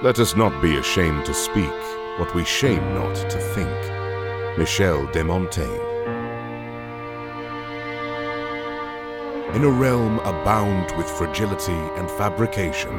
[0.00, 1.74] Let us not be ashamed to speak
[2.18, 4.56] what we shame not to think.
[4.56, 5.66] Michel de Montaigne.
[9.56, 12.94] In a realm abound with fragility and fabrication,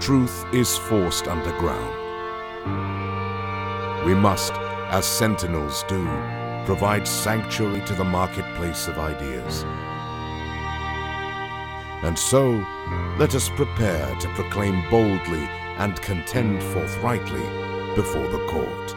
[0.00, 1.96] truth is forced underground.
[4.04, 4.52] We must,
[4.90, 6.04] as sentinels do,
[6.66, 9.64] provide sanctuary to the marketplace of ideas.
[12.02, 12.62] And so,
[13.16, 17.42] let us prepare to proclaim boldly and contend forthrightly
[17.94, 18.94] before the court.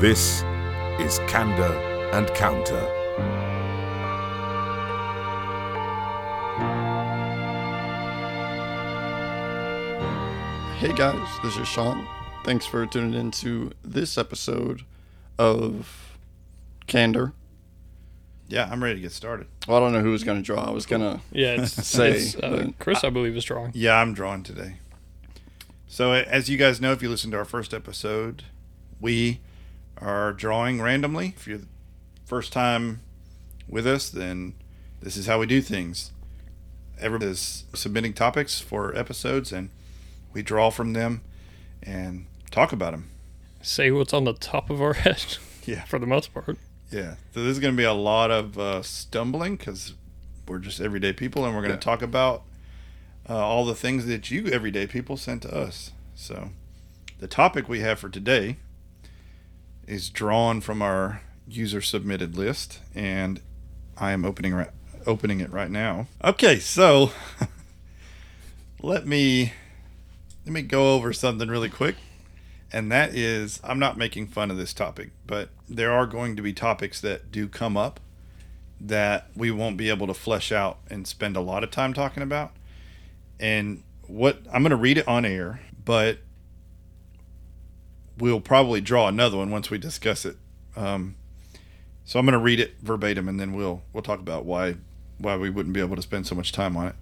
[0.00, 0.42] This
[0.98, 1.72] is Candor
[2.12, 2.88] and Counter.
[10.78, 12.06] Hey guys, this is Sean.
[12.42, 14.82] Thanks for tuning in to this episode
[15.38, 16.16] of
[16.86, 17.34] Candor.
[18.50, 19.46] Yeah, I'm ready to get started.
[19.68, 20.64] Well, I don't know who was going to draw.
[20.64, 22.10] I was going to Yeah, it's, say.
[22.12, 23.70] it's, uh, but- Chris, I believe, is drawing.
[23.74, 24.76] Yeah, I'm drawing today.
[25.86, 28.44] So, as you guys know, if you listened to our first episode,
[29.00, 29.40] we
[29.98, 31.34] are drawing randomly.
[31.36, 31.66] If you're the
[32.24, 33.00] first time
[33.68, 34.54] with us, then
[35.00, 36.10] this is how we do things.
[36.98, 39.70] Everybody is submitting topics for episodes, and
[40.32, 41.22] we draw from them
[41.82, 43.10] and talk about them.
[43.62, 45.84] Say what's on the top of our head Yeah.
[45.84, 46.56] for the most part.
[46.90, 47.14] Yeah.
[47.32, 49.94] So, this is going to be a lot of uh, stumbling because
[50.48, 51.80] we're just everyday people, and we're going to Yeah.
[51.92, 52.42] talk about
[53.28, 55.92] uh, all the things that you everyday people sent to us.
[56.16, 56.50] So,
[57.18, 58.56] the topic we have for today
[59.86, 63.40] is drawn from our user submitted list, and
[63.96, 64.66] I am opening ri-
[65.06, 66.06] opening it right now.
[66.24, 67.12] Okay, so
[68.82, 69.52] let me
[70.44, 71.96] let me go over something really quick.
[72.72, 76.42] And that is, I'm not making fun of this topic, but there are going to
[76.42, 77.98] be topics that do come up
[78.80, 82.22] that we won't be able to flesh out and spend a lot of time talking
[82.22, 82.52] about.
[83.38, 86.18] And what I'm going to read it on air, but
[88.18, 90.36] we'll probably draw another one once we discuss it.
[90.76, 91.16] Um,
[92.04, 94.76] so I'm going to read it verbatim, and then we'll we'll talk about why
[95.18, 96.94] why we wouldn't be able to spend so much time on it.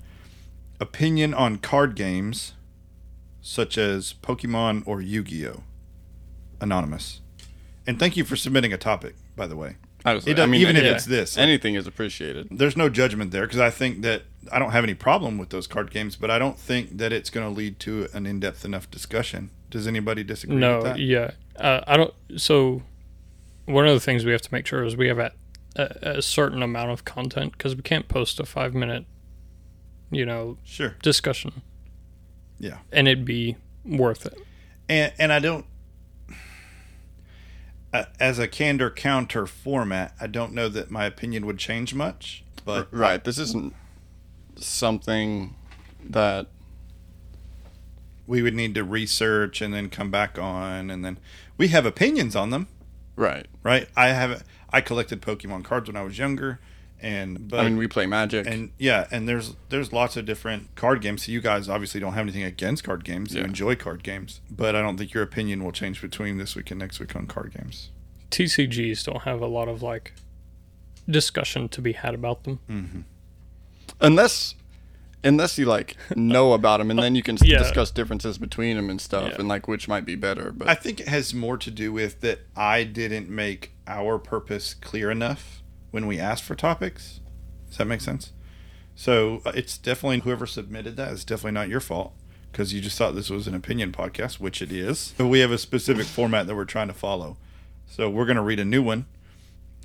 [0.81, 2.53] Opinion on card games,
[3.41, 5.63] such as Pokemon or Yu-Gi-Oh.
[6.61, 7.21] Anonymous,
[7.87, 9.77] and thank you for submitting a topic, by the way.
[10.05, 12.49] I, was, It I mean, even if it's this, anything is appreciated.
[12.51, 15.69] there's no judgment there because I think that I don't have any problem with those
[15.69, 18.91] card games, but I don't think that it's going to lead to an in-depth enough
[18.91, 19.51] discussion.
[19.71, 21.31] Does anybody disagree with No, yeah.
[21.57, 22.15] Uh, I don't.
[22.37, 22.83] So,
[23.67, 25.35] one of the things we have to make sure is we have at
[25.77, 29.05] a, a certain amount of content because we can't post a five minute,
[30.11, 30.97] you know, Sure.
[31.03, 31.63] discussion
[32.59, 32.79] Yeah.
[32.93, 34.39] and it'd be worth it.
[34.89, 35.65] And and I don't
[37.93, 42.45] uh, as a candor counter format, I don't know that my opinion would change much,
[42.65, 43.23] but Right.
[43.23, 43.75] This isn't
[44.57, 45.55] something
[46.05, 46.49] that.
[48.27, 51.19] we would need to research and then come back on and then
[51.57, 52.69] we have opinions on them,
[53.17, 53.47] Right.
[53.63, 53.89] right?
[53.97, 56.61] I have I collected Pokemon cards when I was younger
[57.01, 58.47] and but I mean, we play Magic.
[58.47, 61.25] and yeah, and there's there's lots of different card games.
[61.27, 63.35] So you guys obviously don't have anything against card games.
[63.35, 63.47] You Yeah.
[63.47, 66.79] enjoy card games, but I don't think your opinion will change between this week and
[66.81, 67.91] next week on card games.
[68.31, 70.13] TCGs don't have a lot of like
[71.09, 72.59] discussion to be had about them.
[72.69, 73.01] Mm-hmm.
[74.01, 74.55] unless
[75.25, 77.59] unless you like know about them and then you can Yeah.
[77.59, 79.37] discuss differences between them and stuff Yeah.
[79.39, 82.21] and like which might be better but I think it has more to do with
[82.21, 87.21] that I didn't make our purpose clear enough when we asked for topics.
[87.69, 88.33] Does that make sense?
[88.95, 92.15] So uh, it's definitely whoever submitted that is definitely not your fault
[92.51, 95.15] because you just thought this was an opinion podcast, which it is.
[95.17, 97.37] But we have a specific format that we're trying to follow.
[97.87, 99.07] So we're going to read a new one.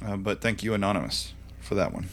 [0.04, 2.10] Uh, but thank you, Anonymous, for that one.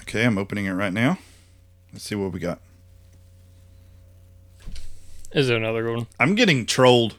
[0.00, 1.18] Okay, I'm opening it right now.
[1.92, 2.60] Let's see what we got.
[5.32, 6.06] Is there another one?
[6.18, 7.16] I'm getting trolled.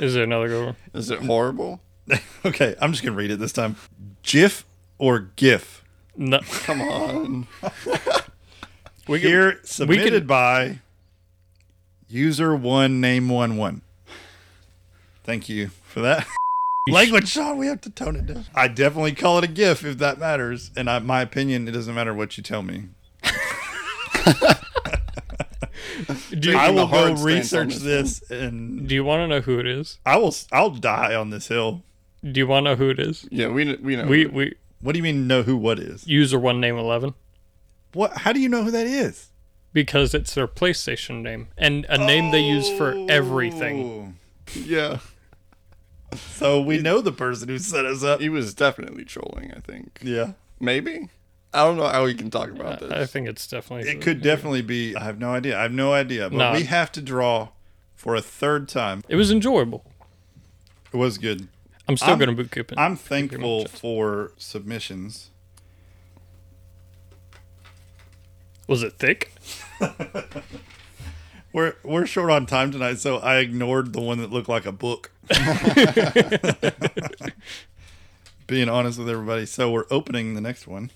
[0.00, 0.76] Is there another good one?
[0.92, 1.80] is it horrible
[2.44, 3.76] okay, I'm just gonna read it this time.
[4.22, 4.64] GIF
[4.98, 5.82] or GIF?
[6.16, 7.46] No, come on
[9.08, 10.78] we can, Here submitted could- by
[12.08, 13.82] user one name one one.
[15.24, 16.26] Thank you for that.
[16.90, 17.56] Language, Sean.
[17.56, 18.44] We have to tone it down.
[18.54, 20.70] I definitely call it a GIF if that matters.
[20.76, 22.84] And I, my opinion, it doesn't matter what you tell me.
[26.38, 27.26] do you, I will go hard stance on
[27.66, 29.98] research this this, and do you want to know who it is?
[30.04, 30.34] I will.
[30.52, 31.82] I'll die on this hill.
[32.22, 33.26] Do you want to know who it is?
[33.30, 35.26] yeah we we know We we What do you mean?
[35.26, 35.56] Know who?
[35.56, 36.06] What is?
[36.06, 37.14] user one name eleven
[37.92, 38.18] What?
[38.18, 39.28] How do you know who that is?
[39.72, 44.16] because it's their PlayStation name and a name they use for everything.
[44.56, 44.60] Oh.
[44.60, 44.98] yeah
[46.16, 48.20] So we know the person who set us up.
[48.20, 49.98] He was definitely trolling, I think.
[50.02, 50.32] Yeah.
[50.60, 51.08] Maybe?
[51.54, 52.90] I don't know how we can talk about this.
[52.90, 53.88] I think it's definitely.
[53.90, 54.94] It could definitely be.
[54.96, 55.56] I have no idea.
[55.58, 56.28] I have no idea.
[56.28, 56.52] But Nah.
[56.54, 57.48] we have to draw
[57.94, 59.02] for a third time.
[59.08, 59.84] It was enjoyable.
[60.92, 61.48] It was good.
[61.88, 62.78] I'm still I'm- going to boot keep it.
[62.78, 65.30] I'm thankful for submissions.
[68.66, 69.32] Was it thick?
[71.52, 74.72] We're we're short on time tonight, so I ignored the one that looked like a
[74.72, 75.12] book.
[78.48, 80.90] Being honest with everybody, so we're opening the next one,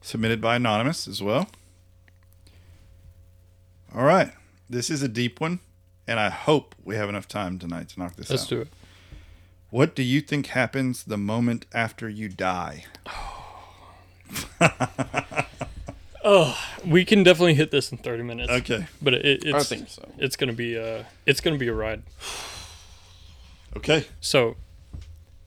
[0.00, 1.48] submitted by anonymous as well.
[3.94, 4.32] All right,
[4.68, 5.60] this is a deep one,
[6.06, 8.34] and I hope we have enough time tonight to knock this out.
[8.34, 8.68] Let's do it.
[9.70, 12.84] What do you think happens the moment after you die?
[16.30, 18.50] Oh we can definitely hit this in 30 minutes.
[18.50, 20.06] Okay, But it, it's I think so.
[20.18, 22.02] it's going to be a it's going to be a ride.
[23.76, 24.56] okay, So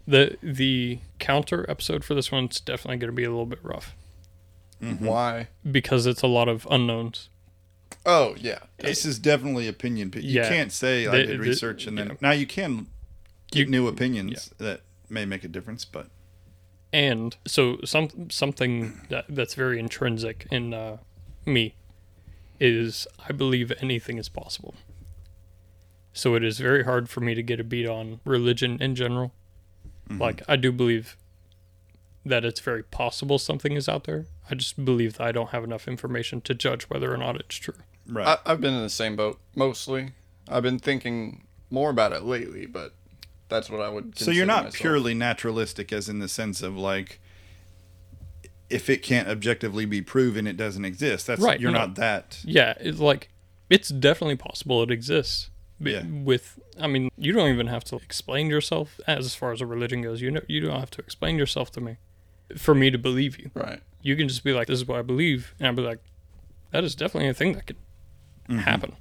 [0.07, 3.95] the the counter episode for this one's definitely going to be a little bit rough
[4.99, 5.47] Why?
[5.69, 7.29] because it's a lot of unknowns.
[8.05, 8.59] Oh, yeah.
[8.79, 10.09] this is definitely opinion.
[10.11, 10.49] pi- You Yeah.
[10.49, 12.13] can't say I The- did the- research and then yeah.
[12.21, 12.87] now you can
[13.51, 16.09] get You- new opinions that may make a difference, but
[16.93, 20.97] And so some something that that's very intrinsic in uh,
[21.45, 21.75] me
[22.59, 24.73] is I believe anything is possible.
[26.13, 29.33] So it is very hard for me to get a beat on religion in general.
[30.09, 31.15] Like I do believe
[32.25, 34.25] that it's very possible something is out there.
[34.49, 37.55] I just believe that I don't have enough information to judge whether or not it's
[37.55, 37.75] true.
[38.07, 38.39] right.
[38.45, 40.11] I, I've been in the same boat, mostly.
[40.47, 42.93] I've been thinking more about it lately, but
[43.49, 44.75] that's what I would so you're not myself.
[44.75, 47.19] purely naturalistic, as in the sense of like,
[48.69, 51.27] if it can't objectively be proven, it doesn't exist.
[51.27, 51.79] That's Right, You're no.
[51.79, 52.39] not that.
[52.43, 53.29] Yeah, it's like
[53.69, 55.49] it's definitely possible it exists.
[55.79, 56.03] Yeah.
[56.05, 60.01] With I mean, you don't even have to explain yourself as far as a religion
[60.01, 60.21] goes.
[60.21, 61.97] You know, you don't have to explain yourself to me
[62.57, 63.51] for me to believe you.
[63.53, 63.81] Right.
[64.01, 65.99] You can just be like, "This is what I believe," and I'll be like,
[66.71, 67.77] "That is definitely a thing that could
[68.49, 68.95] happen."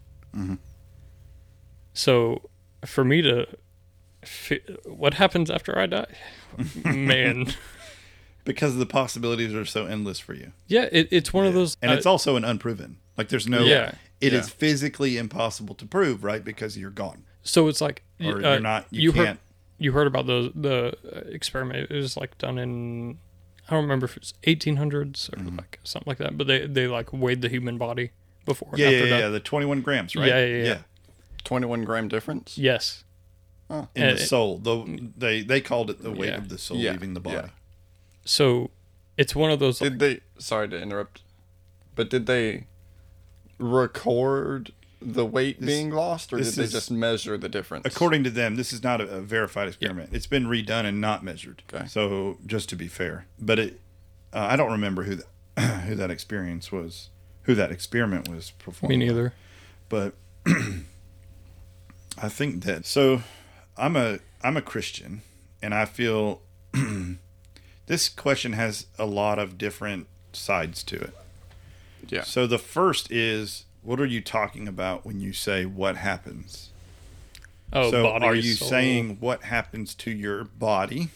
[1.92, 2.50] So,
[2.84, 3.46] for me to,
[4.84, 6.06] what happens after I die?
[6.84, 7.46] Man,
[8.44, 11.76] Because the possibilities are so endless for you, yeah, it, it's one of those.
[11.82, 12.98] and uh, it's also an unproven.
[13.16, 13.60] Like there's no.
[13.60, 13.92] Yeah.
[14.20, 14.54] It is Yeah.
[14.58, 16.44] physically impossible to prove, right?
[16.44, 18.86] Because you're gone, so it's like or uh, you're not.
[18.90, 19.40] You, heard- can't.
[19.78, 20.96] you heard about the the
[21.32, 21.90] experiment.
[21.90, 23.18] It was like done in
[23.70, 25.56] I don't remember if it's 1800s or Mm-hmm.
[25.56, 26.36] like something like that.
[26.36, 28.10] But they they like weighed the human body
[28.44, 28.70] before.
[28.74, 29.20] yeah, yeah, after yeah, death.
[29.20, 29.28] yeah.
[29.28, 30.26] The 21 grams, right?
[30.28, 30.78] Yeah, yeah, yeah.
[31.44, 32.58] 21 gram difference?
[32.58, 33.04] Yes.
[33.70, 34.84] In Uh, the soul, though
[35.16, 36.38] they they called it the weight Yeah.
[36.38, 37.36] of the soul Yeah, leaving the body.
[37.36, 37.48] yeah.
[38.24, 38.70] So
[39.16, 39.78] it's one of those.
[39.78, 41.22] Did they, sorry to interrupt,
[41.94, 42.66] but did they
[43.58, 47.86] record the weight being lost, or did they is- just measure the difference?
[47.86, 50.10] According to them, this is not a, a verified experiment.
[50.12, 51.62] It's been redone and not measured.
[51.72, 51.86] Okay.
[51.86, 53.80] So just to be fair, but it,
[54.32, 55.26] uh, I don't remember who that
[55.86, 57.08] who that experience was,
[57.42, 58.90] who that experiment was performed.
[58.90, 59.06] me by.
[59.06, 59.32] neither.
[59.88, 60.14] But
[60.46, 63.22] I think that so
[63.76, 65.22] I'm a I'm a Christian,
[65.62, 66.42] and I feel
[67.86, 71.14] this question has a lot of different sides to it.
[72.08, 72.22] Yeah.
[72.22, 76.70] So the first is, what are you talking about when you say what happens?
[77.72, 78.24] Oh, so body.
[78.24, 78.68] are you soul.
[78.68, 81.10] saying what happens to your body?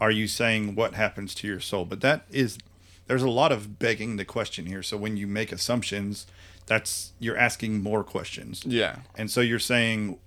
[0.00, 1.84] Are you saying what happens to your soul?
[1.84, 2.58] But that is
[3.06, 4.82] there's a lot of begging the question here.
[4.82, 6.26] So when you make assumptions,
[6.66, 8.62] that's you're asking more questions.
[8.66, 8.96] Yeah.
[9.16, 10.18] And so you're saying,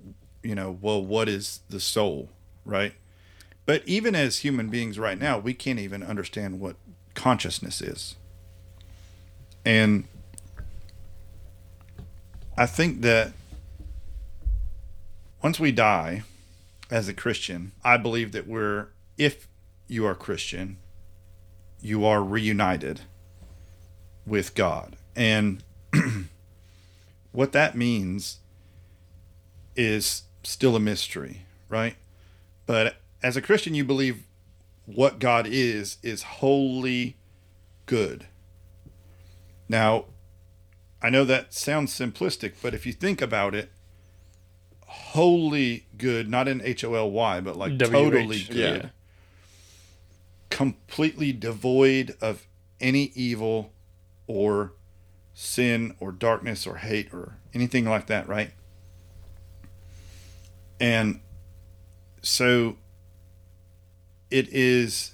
[0.44, 2.30] you know, well, what is the soul,
[2.66, 2.94] right?
[3.66, 6.76] But even as human beings right now, we can't even understand what
[7.14, 8.16] consciousness is.
[9.64, 10.06] And
[12.62, 13.34] I think that
[15.42, 16.22] once we die
[16.92, 19.48] as a Christian, I believe that we're, if
[19.88, 20.78] you are Christian,
[21.82, 23.02] you are reunited
[24.28, 24.96] with God.
[25.16, 25.64] And
[27.32, 28.38] what that means
[29.76, 31.96] is still a mystery, right?
[32.68, 34.22] But as a Christian, you believe
[34.86, 37.18] what God is, is wholly
[37.88, 38.28] good.
[39.68, 40.06] Now,
[41.02, 43.72] I know that sounds simplistic, but if you think about it,
[44.86, 48.72] wholly good, not in H O L Y, but like WH, totally yeah.
[48.72, 48.92] good,
[50.50, 52.46] completely devoid of
[52.80, 53.72] any evil
[54.28, 54.74] or
[55.34, 58.52] sin or darkness or hate or anything like that, right?
[60.80, 61.22] And
[62.22, 62.78] so
[64.30, 65.14] it is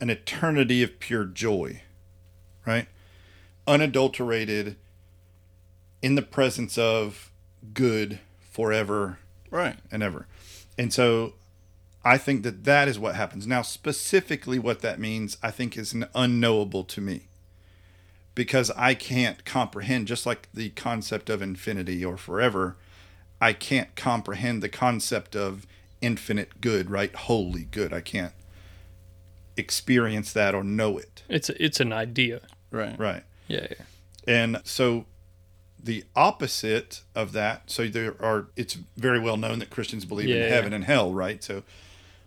[0.00, 1.82] an eternity of pure joy,
[2.66, 2.88] right?
[3.66, 4.76] Unadulterated
[6.02, 7.30] in the presence of
[7.72, 8.18] good
[8.50, 9.18] forever
[9.50, 9.76] Right.
[9.90, 10.26] and ever.
[10.76, 11.34] And so
[12.04, 13.46] I think that that is what happens.
[13.46, 17.28] Now, specifically what that means, I think is n- unknowable to me
[18.34, 22.76] because I can't comprehend, just like the concept of infinity or forever,
[23.40, 25.66] I can't comprehend the concept of
[26.02, 27.14] infinite good, right?
[27.14, 27.92] Wholly good.
[27.94, 28.32] I can't
[29.56, 32.40] experience that or know it, It's it's an idea.
[32.70, 32.98] Right.
[32.98, 33.22] right?
[33.48, 33.84] Yeah, yeah.
[34.26, 35.06] And so
[35.82, 40.36] the opposite of that, so there are, it's very well known that Christians believe Yeah,
[40.36, 40.48] in yeah.
[40.48, 41.42] heaven and hell, right?
[41.44, 41.62] So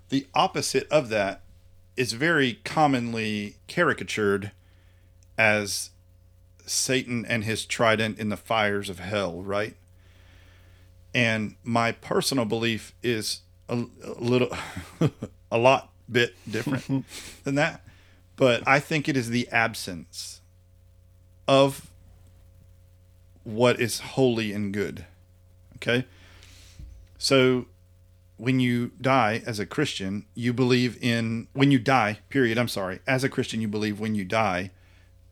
[0.10, 1.42] the opposite of that
[1.96, 4.52] is very commonly caricatured
[5.38, 5.90] as
[6.66, 9.76] Satan and his trident in the fires of hell, right?
[11.14, 14.56] And my personal belief is a, a little,
[15.52, 17.06] a lot bit different
[17.44, 17.82] than that.
[18.36, 20.42] But I think it is the absence
[21.48, 21.89] of
[23.44, 25.06] what is holy and good.
[25.75, 26.06] Okay?
[27.18, 27.68] So
[28.38, 33.00] when you die as a Christian, you believe in when you die, period, I'm sorry.
[33.08, 34.72] As a Christian, you believe when you die,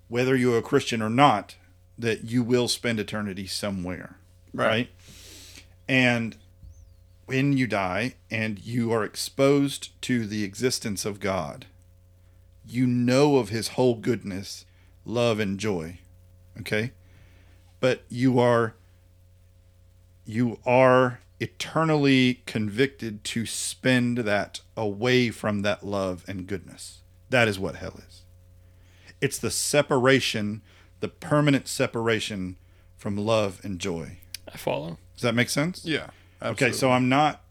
[0.08, 1.56] whether you're a Christian or not,
[1.98, 4.18] that you will spend eternity somewhere.
[4.54, 4.68] Right.
[4.68, 4.90] right?
[5.88, 6.36] And
[7.26, 11.66] when you die and you are exposed to the existence of God,
[12.68, 14.66] you know of his whole goodness,
[15.06, 16.00] love and joy.
[16.60, 16.92] Okay?
[17.80, 18.76] But you are
[20.26, 27.02] you are eternally convicted to spend that away from that love and goodness.
[27.30, 28.24] That is what hell is.
[29.22, 30.62] It's the separation,
[31.00, 32.58] the permanent separation
[32.98, 34.18] from love and joy.
[34.52, 34.98] I follow.
[35.14, 35.86] Does that make sense?
[35.86, 36.08] Yeah.
[36.42, 37.42] Okay, so I'm not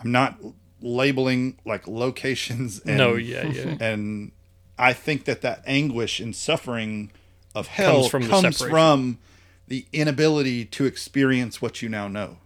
[0.00, 0.38] I'm not
[0.80, 3.76] labeling like locations and no, yeah, yeah.
[3.80, 4.32] and
[4.78, 7.12] I think that that anguish and suffering
[7.56, 8.70] of hell Comes from the comes separation.
[8.70, 9.18] from
[9.66, 12.36] the inability to experience what you now know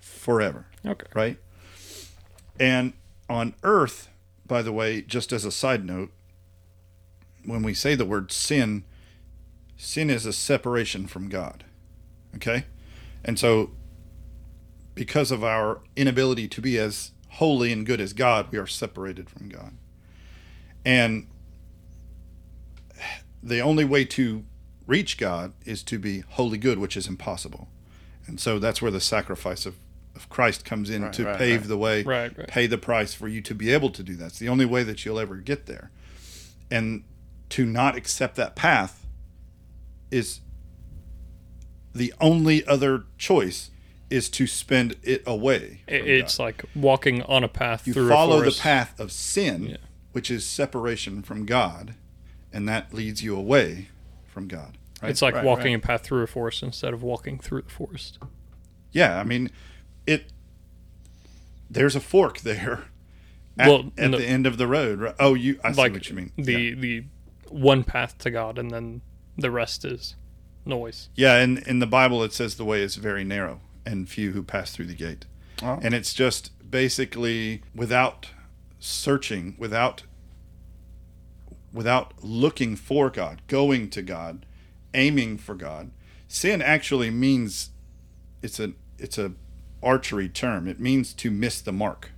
[0.00, 1.06] forever, Okay.
[1.14, 1.36] right?
[2.58, 2.94] And
[3.28, 4.08] on earth,
[4.46, 6.10] by the way, just as a side note,
[7.44, 8.84] when we say the word sin,
[9.76, 11.64] sin is a separation from God.
[12.36, 12.64] Okay?
[13.22, 13.70] And so
[14.94, 19.28] because of our inability to be as holy and good as God, we are separated
[19.28, 19.74] from God.
[20.86, 21.26] And
[23.42, 24.44] the only way to
[24.86, 27.68] reach God is to be wholly good, which is impossible.
[28.26, 29.76] And so that's where the sacrifice of,
[30.14, 31.68] of Christ comes in Right, to right, pave right.
[31.68, 32.48] the way, Right, right.
[32.48, 34.26] pay the price for you to be able to do that.
[34.26, 35.90] It's the only way that you'll ever get there.
[36.70, 37.04] And
[37.50, 39.06] to not accept that path
[40.10, 40.40] is
[41.94, 43.70] the only other choice
[44.10, 45.80] is to spend it away.
[45.88, 46.44] It's God.
[46.44, 49.76] like walking on a path you through follow a the path of sin, Yeah.
[50.12, 51.94] which is separation from God,
[52.52, 53.88] and that leads you away
[54.34, 54.76] from God.
[55.00, 55.10] Right?
[55.10, 55.82] It's like Right, walking right.
[55.82, 58.18] a path through a forest instead of walking through the forest.
[58.92, 59.50] yeah, I mean,
[60.06, 60.32] it.
[61.70, 62.84] There's a fork there.
[63.58, 65.14] At, Well, at no- the end of the road, right?
[65.20, 65.60] Oh, you.
[65.62, 66.32] I see what you mean.
[66.36, 66.74] the yeah.
[66.76, 67.04] the
[67.50, 69.00] one path to God, and then
[69.38, 70.16] the rest is
[70.66, 71.08] noise.
[71.14, 74.42] Yeah, and in the Bible it says the way is very narrow and few who
[74.42, 75.26] pass through the gate.
[75.62, 75.78] Oh.
[75.82, 78.30] And it's just basically without
[78.80, 80.02] searching, without
[81.74, 84.46] without looking for God, going to God,
[84.94, 85.90] aiming for God.
[86.28, 87.70] Sin actually means
[88.42, 89.32] it's a it's a
[89.82, 90.66] archery term.
[90.66, 92.12] It means to miss the mark.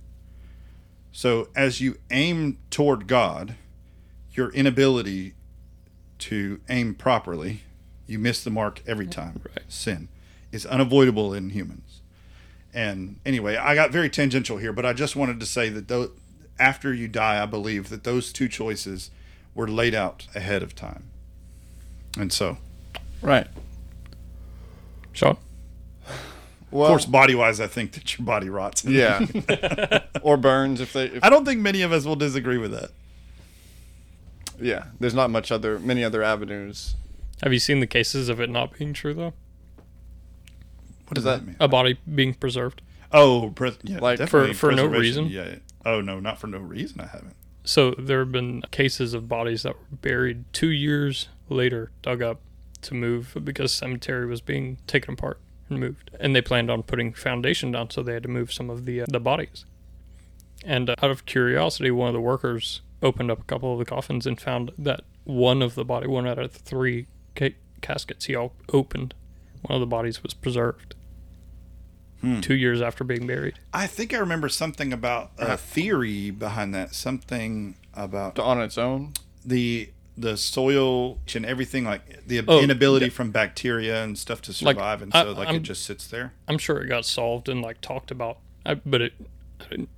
[1.11, 3.55] So as you aim toward God,
[4.31, 5.33] your inability
[6.19, 7.63] to aim properly,
[8.05, 9.41] you miss the mark every time.
[9.43, 9.65] Right.
[9.67, 10.07] Sin
[10.51, 12.01] is unavoidable in humans.
[12.73, 16.11] And anyway, I got very tangential here, but I just wanted to say that though,
[16.59, 19.09] after you die, I believe that those two choices
[19.57, 21.03] were laid out ahead of time.
[22.17, 22.57] And so,
[23.21, 23.47] Right.
[25.11, 25.35] Sean,
[26.71, 28.85] Well, of course, body wise, I think that your body rots.
[28.85, 29.25] yeah.
[30.21, 31.05] or burns if they.
[31.07, 32.91] If, I don't think many of us will disagree with that.
[34.61, 34.85] yeah.
[34.99, 36.95] There's not much other, many other avenues.
[37.41, 39.33] have you seen the cases of it not being true though?
[41.07, 41.55] What does that- that mean?
[41.59, 42.81] A body being preserved.
[43.11, 45.27] Oh, pres- yeah, Like, definitely for- for no reason?
[45.29, 45.55] Yeah.
[45.85, 46.99] Oh no, not for no reason.
[47.01, 47.35] I haven't.
[47.67, 52.39] So there have been cases of bodies that were buried two years later, dug up
[52.83, 57.11] to move because cemetery was being taken apart and moved, and they planned on putting
[57.11, 59.65] foundation down, so they had to move some of the uh, the bodies.
[60.63, 63.85] And uh, out of curiosity, one of the workers opened up a couple of the
[63.85, 68.25] coffins and found that one of the body, one out of the three ca- caskets
[68.25, 69.13] he all opened,
[69.63, 70.95] one of the bodies was preserved.
[72.21, 72.39] Hmm.
[72.41, 73.59] Two years after being buried.
[73.73, 76.95] I think I remember something about a theory behind that.
[76.95, 79.13] Something about On its own.
[79.45, 84.75] the the soil and everything, like the Oh, inability from bacteria and stuff to Like,
[84.77, 86.33] survive, and I- so like I'm- it just sits there.
[86.47, 89.13] I'm sure it got solved and like talked about I, but it,
[89.61, 89.89] I didn't,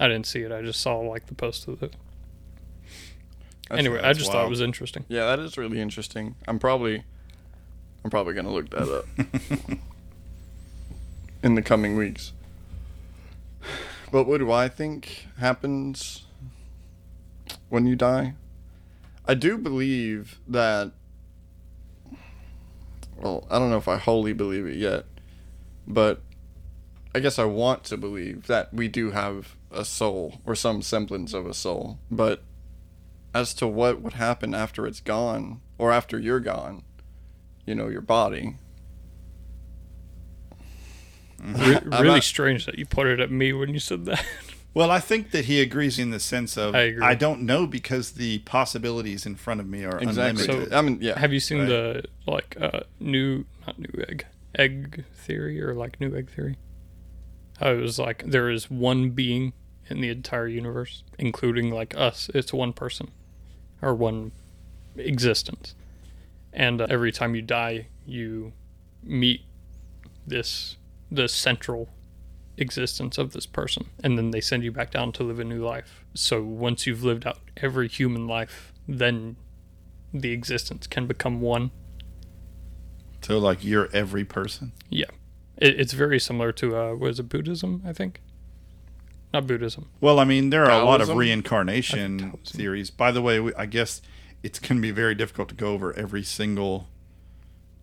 [0.00, 0.50] I didn't see it.
[0.52, 1.94] I just saw like the post of it.
[3.68, 5.04] That's- anyway, I that's just thought it was interesting.
[5.08, 6.36] Yeah, that is really interesting.
[6.48, 7.02] I'm probably,
[8.02, 9.06] I'm probably gonna look that up
[11.46, 12.32] in the coming weeks.
[14.10, 16.26] But what do I think happens
[17.68, 18.34] when you die?
[19.26, 20.90] I do believe that.
[23.16, 25.04] Well, I don't know if I wholly believe it yet,
[25.86, 26.20] but
[27.14, 31.32] I guess I want to believe that we do have a soul or some semblance
[31.32, 31.98] of a soul.
[32.10, 32.42] But
[33.32, 36.82] as to what would happen after it's gone or after you're gone,
[37.64, 38.56] you know, your body.
[41.42, 44.24] Re- really not- strange that you put it at me when you said that.
[44.74, 47.14] Well, I think that he agrees in the sense of I agree.
[47.14, 50.44] don't know because the possibilities in front of me are Exactly.
[50.44, 50.74] unlimited.
[50.74, 51.18] I mean, yeah.
[51.18, 51.68] Have you seen Right.
[51.68, 56.58] the like uh new not new egg egg theory or like new egg theory?
[57.58, 59.54] How it was like there is one being
[59.88, 62.28] in the entire universe, including like us.
[62.34, 63.08] It's one person
[63.80, 64.32] or one
[64.96, 65.74] existence,
[66.52, 68.52] and uh, every time you die, you
[69.02, 69.40] meet
[70.26, 70.76] this
[71.10, 71.88] the central
[72.58, 75.62] existence of this person and then they send you back down to live a new
[75.62, 79.36] life so once you've lived out every human life then
[80.20, 81.70] the existence can become one.
[83.20, 84.72] so, like, you're every person.
[84.88, 85.06] Yeah,
[85.56, 87.82] it, it's very similar to uh, was it Buddhism?
[87.86, 88.20] I think,
[89.32, 89.88] not Buddhism.
[90.00, 92.90] Well, I mean, there are a lot of reincarnation theories.
[92.90, 94.02] By the way, we, I guess
[94.42, 96.88] it's going to be very difficult to go over every single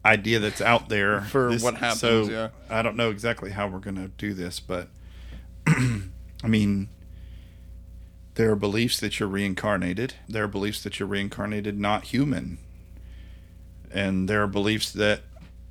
[0.05, 2.49] idea that's out there For what happens, So yeah.
[2.69, 4.89] I don't know exactly how we're going to do this, but
[5.67, 6.89] I mean,
[8.35, 10.15] there are beliefs that you're reincarnated.
[10.27, 12.57] There are beliefs that you're reincarnated not human,
[13.91, 15.21] and there are beliefs that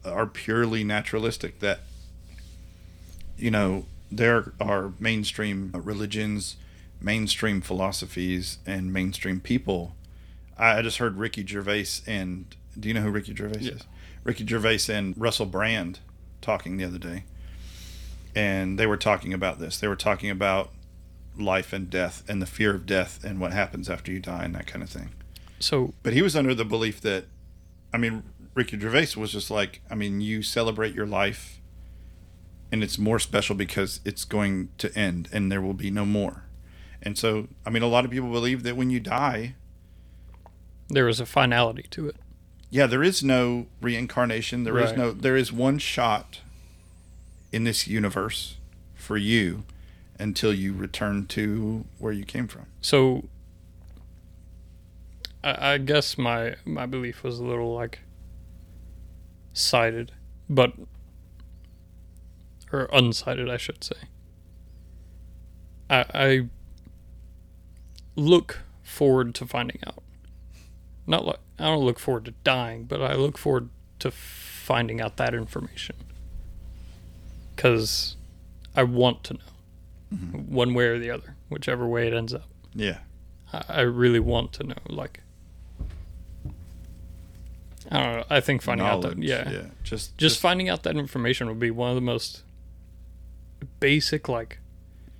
[0.05, 1.81] are purely naturalistic that
[3.37, 6.57] you know, there are mainstream religions,
[7.01, 9.95] mainstream philosophies, and mainstream people.
[10.57, 12.47] I I just heard Ricky Gervais and
[12.79, 13.73] do you know who Ricky Gervais Yeah.
[13.73, 13.83] is?
[14.25, 16.01] Ricky Gervais and Russell Brand
[16.41, 17.25] talking the other day,
[18.35, 19.79] and they were talking about this.
[19.79, 20.71] They were talking about
[21.37, 24.55] life and death and the fear of death and what happens after you die and
[24.55, 25.11] that kind of thing.
[25.59, 27.25] So But he was under the belief that,
[27.93, 28.23] I mean,
[28.55, 31.61] Ricky Gervais was just like, I mean, you celebrate your life,
[32.71, 36.45] and it's more special because it's going to end and there will be no more.
[37.03, 39.55] And so, I mean, a lot of people believe that when you die,
[40.89, 42.17] there is a finality to it.
[42.73, 44.65] Yeah, there is no reincarnation.
[44.65, 44.99] There is Right.
[44.99, 45.13] no.
[45.13, 46.41] There is one shot
[47.53, 48.57] in this universe
[48.95, 49.65] for you
[50.19, 52.65] until you return to where you came from.
[52.81, 53.29] So
[55.45, 58.01] I, I guess my my belief was a little like
[59.53, 60.13] sided,
[60.49, 60.73] but
[62.73, 63.97] or unsighted, I should say.
[65.91, 66.49] I, I
[68.17, 70.03] look forward to finding out.
[71.07, 73.68] Not like I don't look forward to dying, but I look forward
[74.01, 75.94] to finding out that information
[77.55, 78.16] because
[78.75, 79.40] I want to know
[80.12, 80.53] mm-hmm.
[80.53, 82.48] one way or the other, whichever way it ends up.
[82.75, 82.98] Yeah.
[83.53, 84.75] I I really want to know.
[84.88, 85.20] Like,
[87.90, 88.25] I don't know.
[88.29, 89.62] I think finding out that, yeah, Yeah.
[89.85, 92.42] Just, just finding out that information would be one of the most
[93.79, 94.59] basic, like,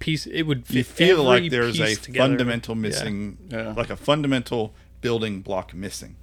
[0.01, 0.27] piece.
[0.27, 2.29] It would you feel like there's a together.
[2.29, 2.81] fundamental Yeah.
[2.81, 3.75] missing Yeah.
[3.77, 6.17] like a fundamental building block missing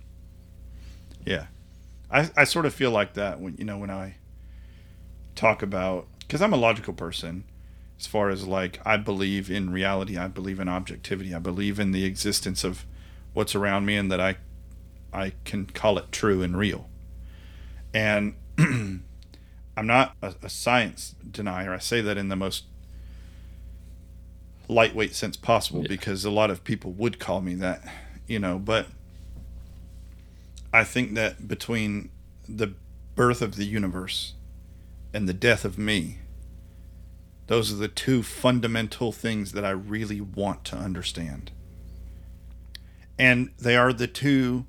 [1.30, 1.46] yeah.
[2.12, 4.16] I, I sort of feel like that when you know when i
[5.36, 7.44] talk about because i'm a logical person
[8.00, 11.92] as far as like i believe in reality i believe in objectivity i believe in
[11.92, 12.84] the existence of
[13.34, 14.38] what's around me and that i
[15.14, 16.90] i can call it true and real.
[17.94, 19.04] And i'm
[19.78, 21.74] not a, a science denier.
[21.74, 22.66] I say that in the most
[24.68, 27.84] lightweight sense possible because a lot of people would call me that,
[28.28, 28.88] you know, but
[30.74, 32.10] I think that between
[32.48, 32.74] the
[33.16, 34.34] birth of the universe
[35.14, 36.20] and the death of me,
[37.48, 41.52] those are the two fundamental things that I really want to understand.
[43.18, 44.66] And they are the two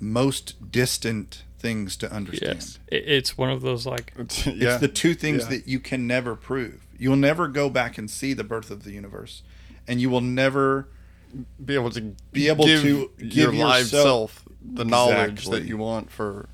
[0.00, 2.56] most distant things to understand.
[2.56, 4.74] Yes, it's one of those like yeah.
[4.74, 5.50] It's the two things Yeah.
[5.50, 6.84] that you can never prove.
[6.98, 9.42] You'll never go back and see the birth of the universe,
[9.86, 10.88] and you will never
[11.64, 15.60] be able to Be able give to give your live yourself- self the knowledge Exactly.
[15.60, 16.48] that you want for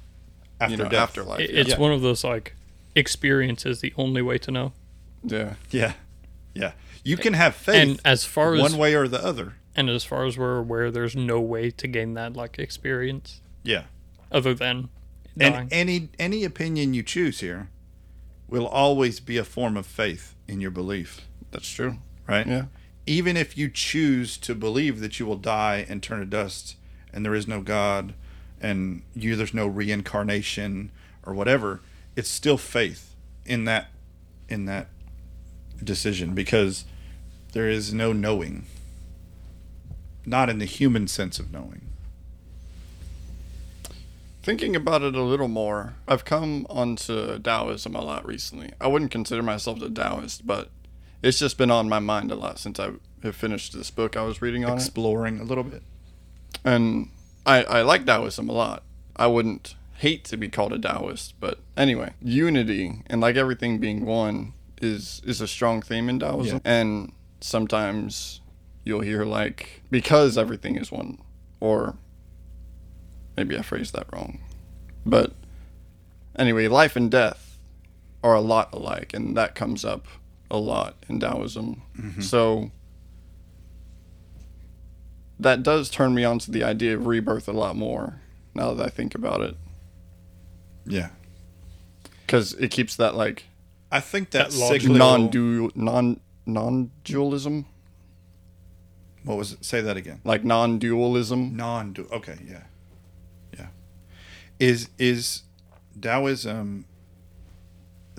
[0.61, 1.11] after you know death.
[1.11, 1.41] afterlife.
[1.41, 1.79] it- it's Yeah.
[1.79, 2.55] one of those like
[2.95, 4.73] experience is the only way to know.
[5.25, 5.55] yeah.
[5.71, 5.93] Yeah,
[6.55, 6.73] yeah.
[7.05, 9.55] You can have faith And as far as one way or the other.
[9.77, 13.85] and as far as we're aware, there's no way to gain that like experience Yeah.
[14.33, 14.89] other than
[15.37, 15.55] dying.
[15.55, 17.69] And any any opinion you choose here
[18.49, 21.99] will always be a form of faith in your belief, That's true.
[22.27, 22.47] right?
[22.47, 22.65] Yeah.
[23.09, 26.77] Even if you choose to believe that you will die and turn to dust
[27.11, 28.13] and there is no God
[28.61, 30.91] and you there's no reincarnation
[31.25, 31.81] or whatever,
[32.17, 33.15] it's still faith
[33.47, 33.89] in that
[34.51, 34.89] in that
[35.83, 36.85] decision because
[37.53, 38.67] there is no knowing.
[40.27, 41.87] Not in the human sense of knowing.
[44.43, 48.73] Thinking about it a little more, I've come onto Taoism a lot recently.
[48.79, 50.69] I wouldn't consider myself a Taoist, but
[51.23, 52.91] it's just been on my mind a lot since I
[53.23, 54.77] have finished this book I was reading on it.
[54.77, 55.83] Exploring a little bit.
[56.65, 57.11] And
[57.45, 58.83] I, I like Taoism a lot.
[59.17, 64.05] I wouldn't hate to be called a Taoist, but anyway, unity and like everything being
[64.05, 66.61] one is is a strong theme in Taoism.
[66.65, 68.41] And sometimes
[68.85, 71.19] you'll hear like because everything is one,
[71.61, 71.97] or
[73.37, 74.41] maybe I phrased that wrong,
[75.05, 75.33] but
[76.37, 77.59] anyway, life and death
[78.23, 80.07] are a lot alike, and that comes up
[80.51, 81.83] a lot in Taoism.
[81.99, 82.21] Mm-hmm.
[82.23, 82.71] So
[85.41, 88.21] that does turn me on to the idea of rebirth a lot more
[88.55, 89.57] now that I think about it,
[90.85, 91.11] Yeah.
[92.27, 93.45] because it keeps that like
[93.91, 97.67] I think that, That logical- non-dual non non-dualism,
[99.25, 99.65] What was it?
[99.65, 100.21] Say that again.
[100.25, 101.55] like non-dualism.
[101.57, 102.09] Non-dual.
[102.13, 102.65] okay yeah
[103.57, 103.67] yeah
[104.59, 105.43] is is
[106.01, 106.85] taoism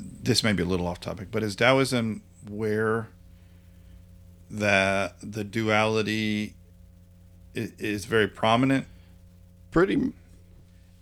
[0.02, 3.08] this may be a little off topic but is taoism where
[4.50, 6.54] that the duality
[7.54, 8.86] is, is very prominent
[9.72, 10.14] Pretty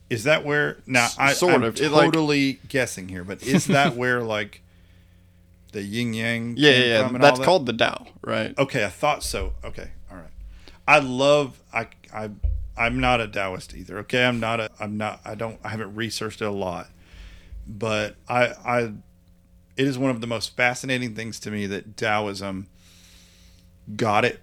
[0.10, 1.80] is that where now i sort I'm of.
[1.80, 4.62] It, like- totally guessing here but is that where like
[5.72, 7.08] the yin yang yeah, yeah, yeah.
[7.08, 7.46] from and all That's that?
[7.46, 8.58] called the Tao, right?
[8.58, 9.54] Okay, I thought so.
[9.66, 10.32] Okay, all right.
[10.88, 12.30] I love I I
[12.78, 13.98] I'm not a Taoist either.
[14.00, 16.88] Okay, I'm not a I'm not I don't I haven't researched it a lot,
[17.68, 18.80] but I I
[19.76, 22.68] it is one of the most fascinating things to me that Taoism
[23.96, 24.42] got it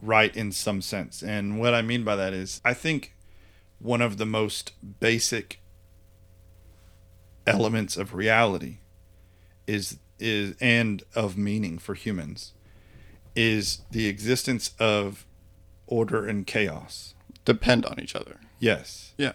[0.00, 1.22] right in some sense.
[1.22, 3.14] And what I mean by that is I think
[3.78, 5.60] one of the most basic
[7.46, 8.78] elements of reality
[9.66, 12.52] is is and of meaning for humans
[13.34, 15.26] is the existence of
[15.86, 17.14] order and chaos.
[17.44, 18.38] Depend on each other.
[18.60, 19.14] Yes.
[19.18, 19.32] Yeah.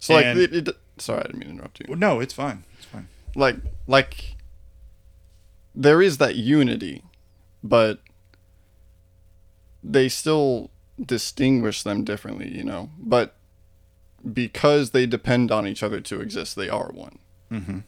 [0.00, 1.86] So like, it, it, sorry, I didn't mean to interrupt you.
[1.88, 2.64] Well, no, it's fine.
[2.76, 3.08] It's fine.
[3.34, 3.56] like
[3.86, 4.36] like
[5.74, 7.02] there is that unity
[7.62, 8.00] but
[9.82, 10.70] they still
[11.04, 13.34] distinguish them differently you know but
[14.32, 17.18] because they depend on each other to exist they are one
[17.52, 17.78] Mm-hmm.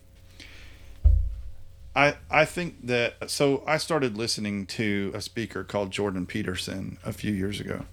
[1.97, 7.13] I I think that so I started listening to a speaker called Jordan Peterson a
[7.13, 7.87] few years ago.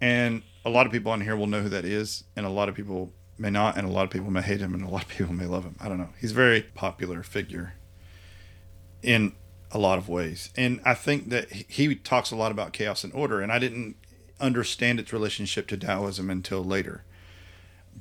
[0.00, 2.68] And a lot of people on here will know who that is and a lot
[2.68, 5.02] of people may not and a lot of people may hate him and a lot
[5.02, 5.76] of people may love him.
[5.80, 6.10] I don't know.
[6.20, 7.74] He's a very popular figure
[9.02, 9.32] in
[9.70, 10.50] a lot of ways.
[10.56, 13.96] And I think that he talks a lot about chaos and order and I didn't
[14.40, 17.04] understand its relationship to Taoism until later.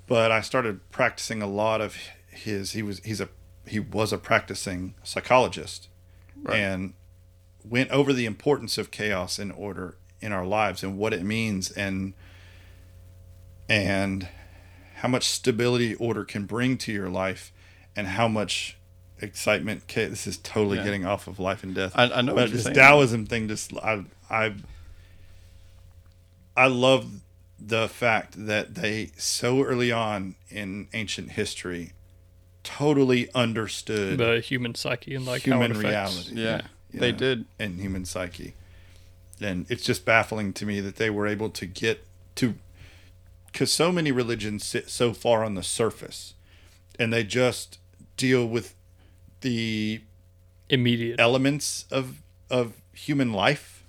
[0.07, 1.97] But I started practicing a lot of
[2.29, 3.29] his he was he's a
[3.67, 5.87] he was a practicing psychologist
[6.41, 6.59] Right.
[6.59, 6.93] and
[7.63, 11.71] went over the importance of chaos and order in our lives and what it means
[11.71, 12.13] and
[13.69, 14.27] and
[15.03, 17.51] how much stability order can bring to your life
[17.93, 18.77] and how much
[19.19, 20.85] excitement cha- this is totally Yeah.
[20.85, 21.91] getting off of life and death.
[21.93, 22.75] I- I know what but you're this saying.
[22.75, 24.53] taoism thing just i i
[26.55, 27.21] i love
[27.59, 31.91] the fact that they so early on in ancient history
[32.63, 36.31] totally understood the human psyche and like human how it reality.
[36.35, 36.61] Yeah,
[36.93, 37.45] you they know, did.
[37.59, 38.53] And human psyche.
[39.41, 42.55] And it's just baffling to me that they were able to get to
[43.53, 46.33] because so many religions sit so far on the surface
[46.99, 47.79] and they just
[48.17, 48.75] deal with
[49.41, 50.01] the
[50.69, 51.19] Immediate.
[51.19, 53.85] elements of of human life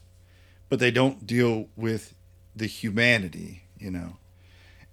[0.68, 2.14] but they don't deal with
[2.54, 4.16] the humanity you know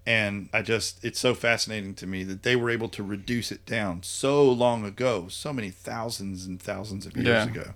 [0.05, 3.65] and i just it's so fascinating to me that they were able to reduce it
[3.65, 7.45] down so long ago so many thousands and thousands of years Yeah.
[7.45, 7.73] ago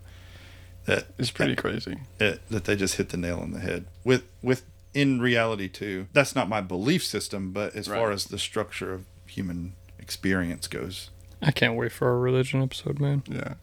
[0.86, 4.24] that it's pretty crazy it, that they just hit the nail on the head with
[4.42, 4.64] with
[4.96, 6.08] in reality too.
[6.14, 11.12] That's not my belief system but as far as the structure of human experience goes.
[11.42, 13.22] I can't wait for our religion episode, man.
[13.30, 13.56] yeah.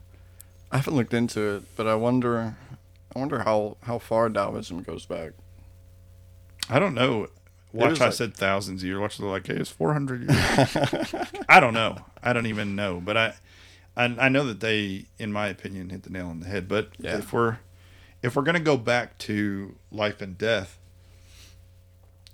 [0.71, 2.55] I haven't looked into it but i wonder
[3.15, 5.31] i wonder how how far taoism goes back.
[6.69, 7.27] I don't know.
[7.73, 8.99] Watch i like- said thousands of years.
[8.99, 11.15] Watch the like hey, it's 400 years.
[11.49, 11.97] I don't know.
[12.21, 13.01] I don't even know.
[13.03, 13.33] But I,
[13.97, 16.67] I i know that they in my opinion hit the nail on the head.
[16.67, 17.17] But Yeah.
[17.17, 17.57] if we're
[18.21, 20.77] if we're going to go back to life and death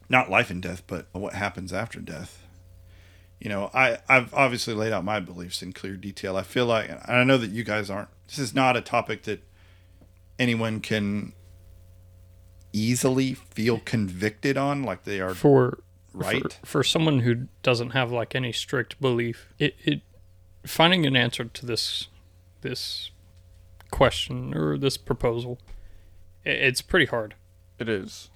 [0.10, 2.44] not life and death but what happens after death
[3.40, 6.36] you know, I I've obviously laid out my beliefs in clear detail.
[6.36, 8.10] I feel like, and I know that you guys aren't.
[8.28, 9.42] This is not a topic that
[10.38, 11.34] anyone can
[12.74, 15.80] easily feel convicted on, like they are For
[16.14, 16.54] right.
[16.54, 20.02] for, for someone who doesn't have like any strict belief, it, it
[20.66, 22.10] finding an answer to this
[22.60, 23.12] this
[23.90, 25.60] question or this proposal,
[26.46, 27.36] i it's pretty hard.
[27.80, 28.30] It is.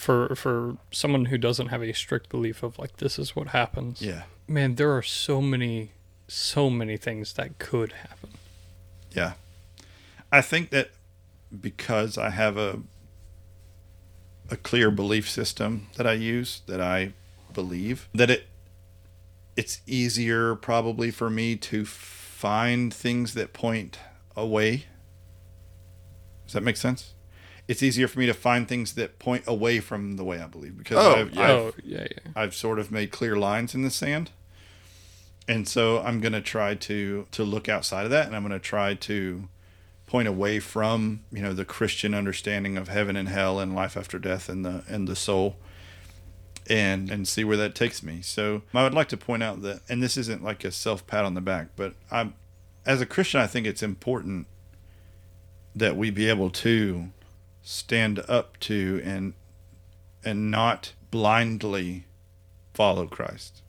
[0.00, 4.00] For for someone who doesn't have a strict belief of like this is what happens.
[4.00, 5.92] Yeah, Man, there are so many
[6.26, 8.30] so many things that could happen.
[9.12, 9.32] yeah.
[10.32, 10.90] I think that
[11.60, 12.80] because I have a
[14.48, 17.12] a clear belief system that I use, that I
[17.52, 18.46] believe that it
[19.56, 23.98] it's easier probably for me to find things that point
[24.34, 24.86] away.
[26.46, 27.12] Does that make sense?
[27.70, 30.76] It's easier for me to find things that point away from the way I believe
[30.76, 31.42] because Oh, I've, yeah.
[31.42, 32.32] I've, oh, yeah, yeah.
[32.34, 34.32] I've sort of made clear lines in the sand.
[35.46, 38.58] And so I'm going to try to to look outside of that and I'm going
[38.58, 39.48] to try to
[40.06, 44.18] point away from, you know, the Christian understanding of heaven and hell and life after
[44.18, 45.54] death and the and the soul
[46.68, 48.20] and and see where that takes me.
[48.20, 51.24] So I would like to point out that and this isn't like a self pat
[51.24, 52.34] on the back, but I'm
[52.84, 54.48] as a Christian I think it's important
[55.76, 57.10] that we be able to
[57.70, 59.32] stand up to and
[60.24, 62.04] and not blindly
[62.74, 63.62] follow Christ.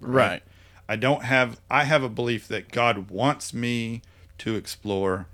[0.00, 0.42] Right.
[0.88, 4.02] I don't have I have a belief that God wants me
[4.38, 5.26] to explore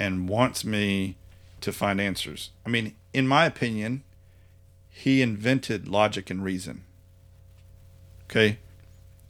[0.00, 1.16] and wants me
[1.60, 2.50] to find answers.
[2.66, 4.02] I mean, in my opinion,
[4.90, 6.82] he invented logic and reason.
[8.24, 8.58] Okay?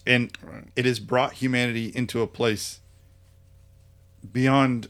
[0.06, 0.64] And Right.
[0.74, 2.80] it has brought humanity into a place
[4.32, 4.88] beyond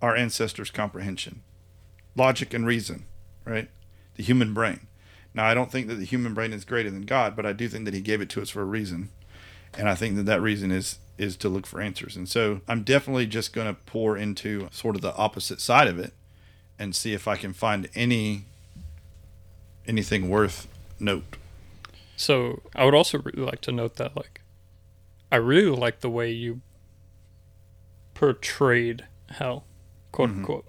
[0.00, 1.42] our ancestors' comprehension.
[2.14, 3.04] Logic and reason,
[3.44, 3.68] right?
[4.16, 4.86] The human brain.
[5.34, 7.68] Now, I don't think that the human brain is greater than God, but I do
[7.68, 9.08] think that He gave it to us for a reason,
[9.74, 12.16] and I think that that reason is is to look for answers.
[12.16, 15.98] And so, I'm definitely just going to pour into sort of the opposite side of
[15.98, 16.12] it,
[16.78, 18.44] and see if I can find any
[19.86, 20.68] anything worth
[21.00, 21.36] note.
[22.16, 24.42] So I would also really like to note that like
[25.32, 26.60] I really like the way you
[28.14, 29.64] portrayed hell,
[30.12, 30.36] quote Mhm.
[30.36, 30.66] unquote.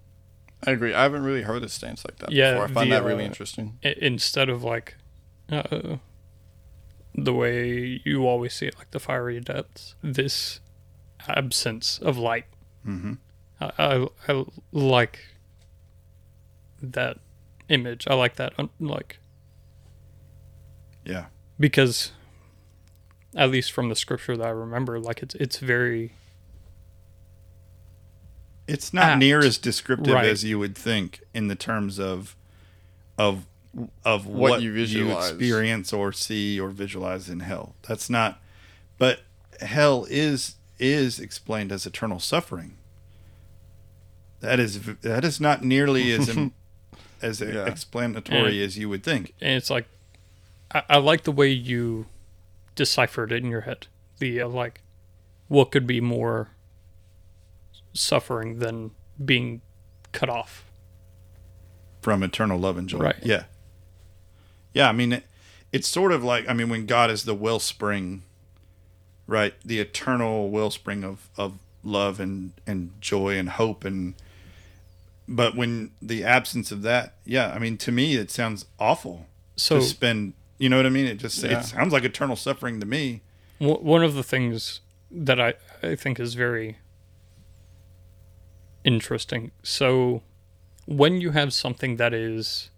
[0.65, 0.93] I agree.
[0.93, 2.65] I haven't really heard a stance like that Yeah, before.
[2.65, 3.77] I find the, that really uh, interesting.
[3.83, 4.95] Instead of like
[5.51, 5.97] uh,
[7.15, 9.95] the way you always see it, like the fiery depths.
[10.01, 10.59] This
[11.27, 12.45] absence of light.
[12.87, 13.13] Mm-hmm.
[13.61, 15.19] I, I, I like
[16.81, 17.17] that
[17.69, 18.07] image.
[18.07, 19.19] I like that like
[21.05, 21.25] Yeah.
[21.59, 22.11] because
[23.35, 26.13] at least from the scripture that I remember, like it's it's very
[28.73, 29.19] It's not Apt.
[29.19, 30.25] near as descriptive Right.
[30.25, 32.35] as you would think in the terms of
[33.19, 33.45] of
[34.03, 35.29] of What what, you you, visualize.
[35.29, 37.75] experience or see or visualize in hell.
[37.87, 38.41] That's not
[38.97, 39.21] but
[39.61, 42.77] hell is is explained as eternal suffering.
[44.39, 46.53] That is that is not nearly as im-
[47.21, 47.65] as Yeah.
[47.65, 49.33] explanatory as you would think.
[49.39, 49.85] and it's like
[50.73, 52.07] I, I like the way you
[52.75, 53.85] deciphered it in your head.
[54.17, 54.81] The uh, like
[55.47, 56.49] what could be more
[57.93, 58.91] suffering than
[59.23, 59.61] being
[60.11, 60.65] cut off.
[62.01, 62.97] from eternal love and joy.
[62.99, 63.15] Right.
[63.23, 63.43] Yeah.
[64.73, 65.23] Yeah, I mean it,
[65.71, 68.23] it's sort of like I mean when God is the wellspring,
[69.27, 69.53] right?
[69.63, 74.15] The eternal wellspring of of love and and joy and hope and
[75.27, 79.79] but when the absence of that, yeah, I mean to me it sounds awful So
[79.79, 81.05] to spend, you know what I mean?
[81.05, 81.59] It just Yeah.
[81.59, 83.21] it sounds like eternal suffering to me.
[83.59, 86.77] one of the things that I, I think is very
[88.83, 89.51] interesting.
[89.63, 90.21] So,
[90.85, 92.69] when you have something that is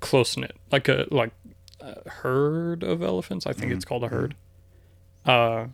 [0.00, 1.32] close knit, like a like
[1.80, 4.34] a herd of elephants, I think it's called a herd.
[5.24, 5.66] Uh,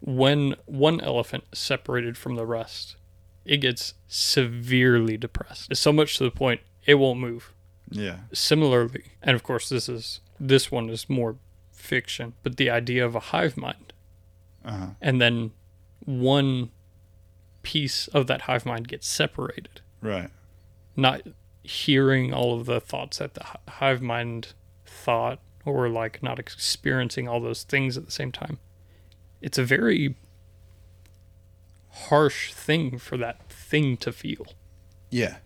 [0.00, 2.96] when one elephant is separated from the rest,
[3.44, 5.68] it gets severely depressed.
[5.70, 7.52] It's so much to the point it won't move
[7.90, 8.20] Yeah.
[8.32, 11.36] similarly and of course this is this one is more
[11.70, 13.92] fiction but the idea of a hive mind
[14.64, 14.86] Uh-huh.
[15.00, 15.52] and then
[16.04, 16.70] one
[17.62, 20.30] piece of that hive mind gets separated Right.
[20.96, 21.22] not
[21.62, 27.40] hearing all of the thoughts that the hive mind thought or like not experiencing all
[27.40, 28.58] those things at the same time
[29.40, 30.16] it's a very
[32.08, 34.46] harsh thing for that thing to feel
[35.10, 35.36] Yeah.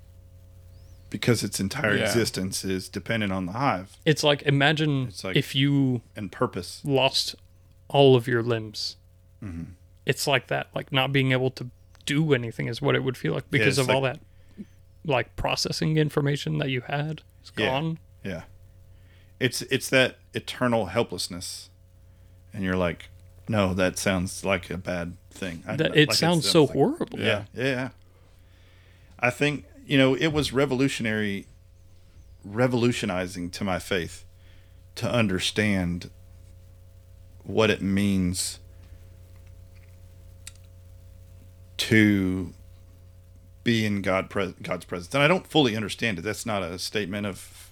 [1.11, 2.05] Because its entire Yeah.
[2.05, 6.81] existence is dependent on the hive it's like imagine It's like- if you and purpose.
[6.85, 7.35] lost
[7.89, 8.97] all of your limbs.
[9.43, 9.73] Mm-hmm.
[10.05, 11.71] It's like that, like not being able to
[12.07, 14.19] do anything is what it would feel like because it's of all that,
[15.05, 17.67] like processing information that you had is Yeah.
[17.67, 17.99] gone.
[18.25, 18.43] Yeah.
[19.39, 21.69] It's it's that eternal helplessness,
[22.55, 23.11] and you're like,
[23.49, 25.63] no, that sounds like a bad thing.
[25.67, 27.21] I- That, like it sounds so like- horrible.
[27.21, 27.89] Yeah, yeah, yeah.
[29.19, 31.47] I think you know it was revolutionary,
[32.45, 34.25] revolutionizing to my faith
[34.97, 36.11] to understand
[37.45, 38.59] what it means
[41.87, 42.53] to
[43.63, 45.15] be in God pres- God's presence.
[45.15, 46.23] And I don't fully understand it.
[46.23, 47.71] That's not a statement of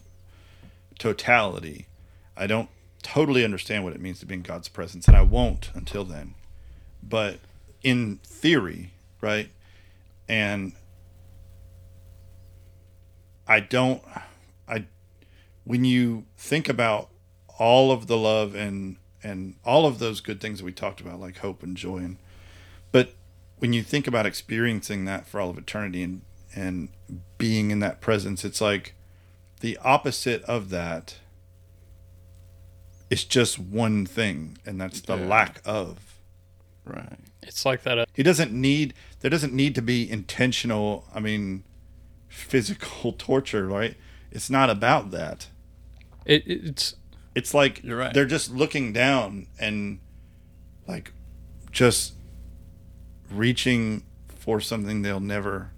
[1.01, 1.89] totality.
[2.37, 2.69] I don't
[3.03, 6.35] totally understand what it means to be in God's presence, and I won't until then.
[7.03, 7.41] But
[7.83, 9.51] in theory, right?
[10.29, 10.75] And
[13.49, 14.01] I don't
[14.69, 14.87] I
[15.65, 17.11] when you think about
[17.59, 21.19] all of the love and and all of those good things that we talked about
[21.19, 22.17] like hope and joy and
[23.65, 26.21] when you think about experiencing that for all of eternity and
[26.55, 26.91] and
[27.39, 28.95] being in that presence it's like
[29.61, 31.17] the opposite of that
[33.09, 35.25] is just one thing and that's the Yeah.
[35.27, 35.97] lack of
[36.85, 37.19] Right.
[37.43, 37.99] It's like that.
[37.99, 41.65] Uh, he doesn't need there doesn't need to be intentional i mean
[42.29, 43.97] physical torture right
[44.31, 45.49] it's not about that
[46.27, 46.97] it, it's
[47.35, 48.13] it's like You're right.
[48.13, 50.01] they're just looking down and
[50.87, 51.15] like
[51.73, 52.13] just
[53.31, 55.71] reaching for something they'll never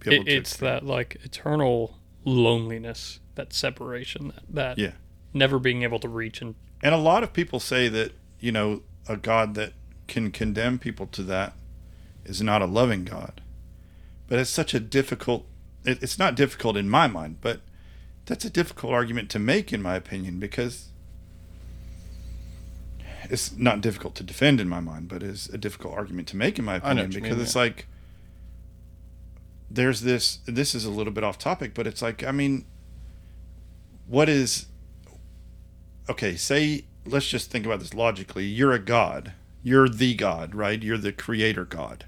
[0.00, 4.92] be able it, to it's that like eternal loneliness, that separation, that, that yeah.
[5.32, 8.82] never being able to reach and and a lot of people say that you know
[9.08, 9.72] a god that
[10.08, 11.54] can condemn people to that
[12.24, 13.40] is not a loving god.
[14.28, 15.46] But it's such a difficult
[15.84, 17.60] it, it's not difficult in my mind but
[18.26, 20.88] that's a difficult argument to make in my opinion because
[23.30, 26.58] it's not difficult to defend in my mind but it's a difficult argument to make
[26.58, 27.62] in my opinion because mean, it's yeah.
[27.62, 27.86] like
[29.70, 32.64] there's this this is a little bit off topic but it's like i mean
[34.10, 34.66] what is
[36.10, 38.44] okay, say let's just think about this logically.
[38.44, 39.32] You're a god.
[39.62, 40.82] You're the god, right?
[40.82, 42.06] You're the creator god.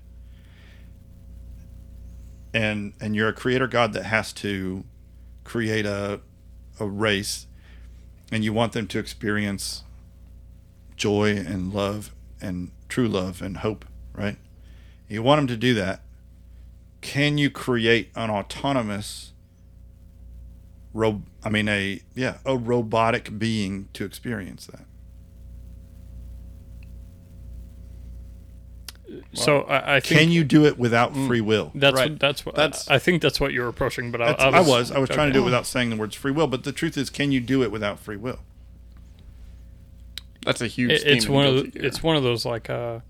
[2.53, 4.85] And and you're a creator god that has to
[5.45, 6.21] create a
[6.81, 7.47] a race
[8.33, 9.85] and you want them to experience
[10.97, 14.37] joy and love and true love and hope, right?
[15.09, 16.01] You want them to do that.
[17.01, 19.33] Can you create an autonomous
[20.95, 24.87] ro- I mean a yeah, a robotic being to experience that?
[29.35, 31.27] so I, I think Can you do it without mm.
[31.27, 31.71] free will?
[31.75, 32.11] that's Right.
[32.13, 34.11] what, that's what That's- I think that's what you're approaching.
[34.11, 35.91] But I, That's- I I was was I was trying to do it without saying
[35.91, 38.39] the words free will, but the truth is can you do it without free will?
[40.45, 40.91] That's a huge.
[40.91, 43.01] It, it's one of Guilty the, it's one of those like uh,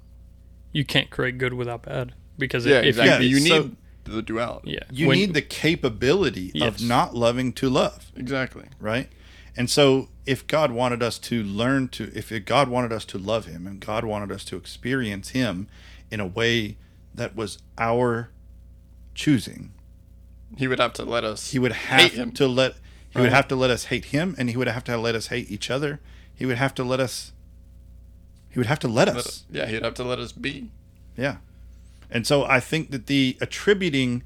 [0.73, 3.27] you can't create good without bad because yeah, if exactly.
[3.27, 4.73] Yeah, you so- need the duality.
[4.73, 6.81] yeah You when- need the capability Yes.
[6.81, 8.11] of not loving to love.
[8.17, 8.65] Exactly.
[8.81, 9.09] right?
[9.57, 13.45] And so, if God wanted us to learn to, if God wanted us to love
[13.47, 15.69] Him and God wanted us to experience Him
[16.11, 16.79] in a way
[17.15, 18.31] that was our
[19.15, 19.73] choosing,
[20.57, 21.51] He would have to let us.
[21.53, 22.33] He would have hate him.
[22.33, 22.77] to let
[23.11, 25.27] He would have to let us hate Him, and He would have to let us
[25.29, 26.01] hate each other.
[26.35, 27.33] He would have to let us.
[28.51, 29.45] He would have to let Let us.
[29.51, 30.71] yeah, he'd have to let us be.
[31.17, 31.37] Yeah.
[32.11, 34.23] And so I think that the attributing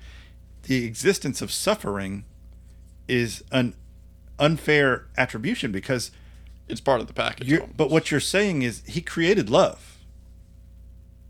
[0.65, 2.25] the existence of suffering
[3.07, 3.75] is an
[4.39, 6.11] unfair attribution because
[6.69, 7.61] It's part of the package.
[7.77, 9.99] but what you're saying is he created love.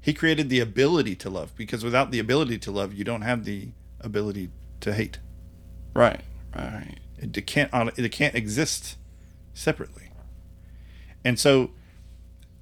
[0.01, 3.45] He created the ability to love because without the ability to love, you don't have
[3.45, 3.69] the
[4.01, 4.49] ability
[4.81, 5.19] to hate.
[5.95, 6.21] right,
[6.55, 6.99] right.
[7.19, 8.97] It can't it can't exist
[9.53, 10.06] separately.
[11.27, 11.71] And so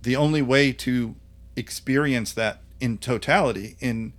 [0.02, 1.14] the only way to
[1.54, 4.12] experience that in totality in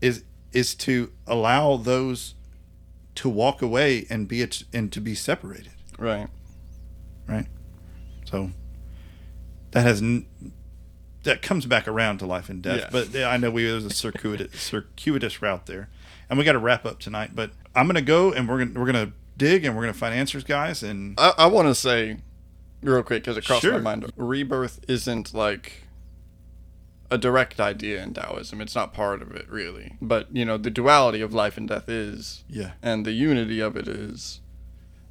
[0.00, 2.34] is is to allow those
[3.16, 6.28] to walk away and be it and to be separated, Right.
[7.28, 7.46] right?
[8.24, 8.50] So
[9.72, 10.26] that has n-
[11.24, 12.80] that comes back around to life and death.
[12.80, 12.88] Yeah.
[12.90, 15.90] But I know we there's a circuitous circuitous route there,
[16.30, 17.32] and we got to wrap up tonight.
[17.34, 20.42] But I'm gonna go and we're gonna we're gonna dig and we're gonna find answers,
[20.42, 20.82] guys.
[20.82, 22.16] And I, I want to say,
[22.82, 23.74] real quick, because it crossed Sure.
[23.74, 24.12] my mind.
[24.16, 25.84] Rebirth isn't like
[27.10, 28.60] a direct idea in Taoism.
[28.60, 29.96] It's not part of it, really.
[30.00, 33.76] But, you know, the duality of life and death is, yeah, and the unity of
[33.76, 34.40] it is.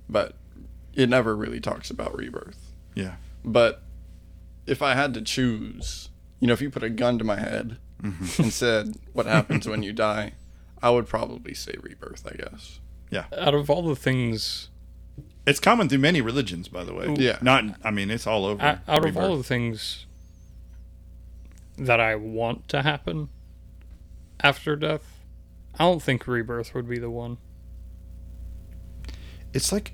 [0.10, 0.36] But
[0.94, 2.72] it never really talks about rebirth.
[2.96, 3.16] yeah,
[3.46, 3.84] But
[4.66, 6.10] if I had to choose,
[6.40, 8.44] you know, if you put a gun to my head Mm-hmm.
[8.44, 10.32] and said, what happens when you die,
[10.82, 12.80] I would probably say rebirth, I guess.
[13.12, 13.26] Yeah.
[13.38, 14.69] Out of all the things
[15.50, 17.14] it's common through many religions, by the way.
[17.18, 17.38] Yeah.
[17.42, 18.62] not I mean it's all over.
[18.62, 20.06] out, out of all the things
[21.78, 23.30] that I want to happen
[24.42, 25.20] after death,
[25.76, 27.38] I don't think rebirth would be the one.
[29.54, 29.94] it's like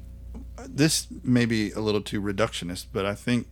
[0.68, 3.48] this may be a little too reductionist, but I think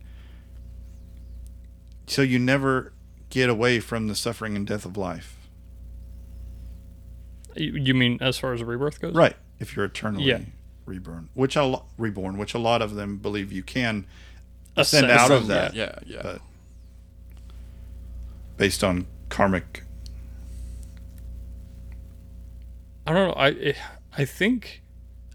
[2.06, 2.22] so.
[2.22, 2.92] You never
[3.30, 5.36] get away from the suffering and death of life,
[7.56, 9.14] You, you mean as far as rebirth goes?
[9.14, 9.36] right?
[9.60, 10.40] If you're eternally Yeah.
[10.86, 14.06] Reborn, which a lo- reborn, which a lot of them believe you can
[14.76, 15.20] ascend Ascend.
[15.20, 16.20] out of that, Yeah, yeah.
[16.22, 16.40] but
[18.56, 19.82] based on karmic.
[23.06, 23.34] I don't know.
[23.34, 23.72] I eh,
[24.16, 24.82] I think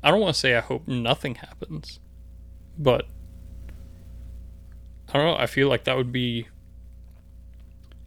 [0.03, 1.99] I don't want to say I hope nothing happens,
[2.77, 3.05] but
[5.09, 5.35] I don't know.
[5.37, 6.47] I feel like that would be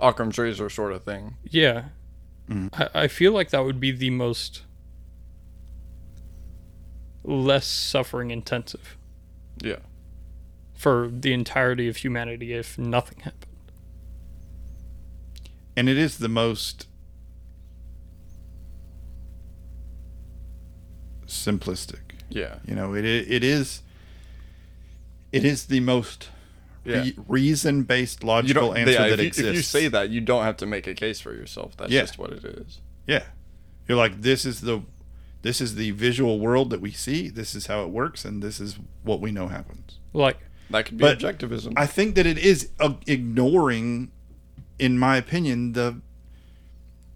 [0.01, 1.37] Occam's razor sort of thing.
[1.51, 1.85] yeah.
[2.49, 2.69] Mm-hmm.
[2.97, 4.63] I, I feel like that would be the most
[7.25, 8.97] less suffering intensive
[9.63, 9.77] Yeah.
[10.75, 13.47] for the entirety of humanity if nothing happened.
[15.77, 16.87] and it is the most
[21.27, 22.01] simplistic.
[22.29, 22.57] Yeah.
[22.67, 23.83] You know, it it is
[25.33, 26.29] it is the most
[26.85, 27.03] Yeah.
[27.03, 29.49] re- reason-based logical answer yeah, that if, you, exists.
[29.51, 31.77] if you say that, you don't have to make a case for yourself.
[31.77, 32.01] That's Yeah.
[32.03, 32.81] just what it is.
[33.07, 33.25] yeah,
[33.89, 34.83] you're like this is the
[35.43, 37.29] this is the visual world that we see.
[37.29, 39.99] This is how it works, and this is what we know happens.
[40.13, 40.39] Like
[40.71, 41.75] That could be But objectivism.
[41.77, 44.11] I think that it is uh, ignoring,
[44.79, 46.01] in my opinion, the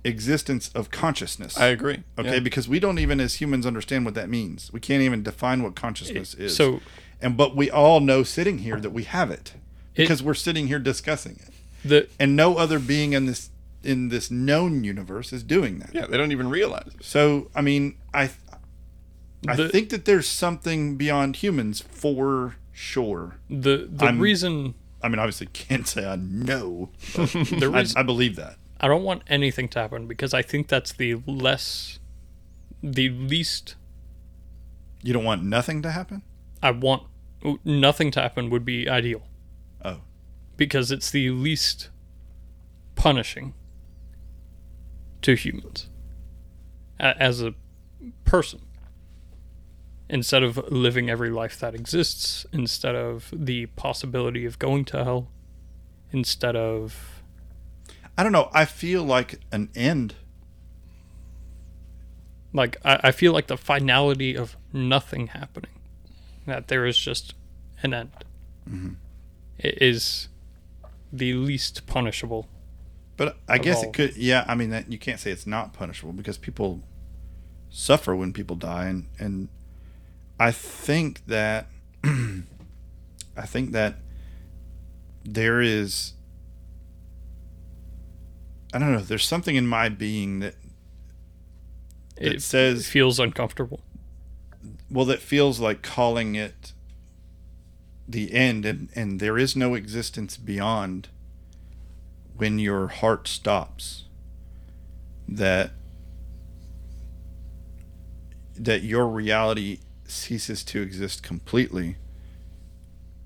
[0.04, 1.58] existence of consciousness.
[1.58, 2.02] I agree.
[2.18, 2.40] Okay, Yeah.
[2.40, 4.72] because we don't even as humans understand what that means.
[4.72, 6.54] We can't even define what consciousness is.
[6.56, 6.80] so
[7.20, 9.54] and but we all know sitting here that we have it
[9.94, 11.52] It- because we're sitting here discussing it.
[11.88, 13.50] the And no other being in this
[13.86, 15.94] in this known universe is doing that.
[15.94, 17.04] yeah, they don't even realize it.
[17.04, 18.30] So, I mean, I
[19.48, 23.36] I The- think that there's something beyond humans for sure.
[23.48, 26.90] the the I'm- reason I mean, obviously can't say I know.
[27.16, 28.56] but the I, I believe that.
[28.80, 31.98] I don't want anything to happen because I think that's the less
[32.82, 33.76] the least
[35.02, 36.22] You don't want nothing to happen?
[36.62, 37.04] I want
[37.64, 39.22] nothing to happen would be ideal
[39.84, 40.00] Oh.
[40.56, 41.90] because it's the least
[42.96, 43.54] punishing
[45.26, 45.88] to humans
[47.00, 47.52] as a
[48.24, 48.60] person
[50.08, 55.28] instead of living every life that exists instead of the possibility of going to hell
[56.12, 57.24] instead of
[58.16, 58.50] I don't know.
[58.54, 60.14] I feel like an end.
[62.52, 65.72] like I, I feel like the finality of nothing happening
[66.46, 67.34] that there is just
[67.82, 68.24] an end
[68.70, 68.92] mm-hmm.
[69.58, 70.28] is
[71.12, 72.46] the least punishable
[73.16, 73.84] But I guess all.
[73.84, 74.16] it could.
[74.16, 76.82] Yeah, I mean, that you can't say it's not punishable because people
[77.70, 79.48] suffer when people die, and and
[80.38, 81.68] I think that
[82.04, 83.96] I think that
[85.24, 86.12] there is.
[88.74, 89.00] I don't know.
[89.00, 90.56] There's something in my being that
[92.16, 93.80] that it says feels uncomfortable
[94.90, 96.72] well that feels like calling it
[98.08, 101.08] the end and and there is no existence beyond
[102.36, 104.04] when your heart stops
[105.28, 105.70] that
[108.54, 111.96] that your reality ceases to exist completely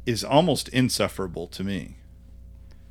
[0.06, 1.96] is almost insufferable to me